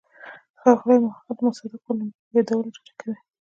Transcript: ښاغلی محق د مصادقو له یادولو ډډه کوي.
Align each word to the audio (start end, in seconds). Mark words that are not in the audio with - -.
ښاغلی 0.59 0.97
محق 1.03 1.27
د 1.37 1.39
مصادقو 1.47 1.91
له 1.97 2.03
یادولو 2.35 2.69
ډډه 2.75 2.91
کوي. 2.99 3.15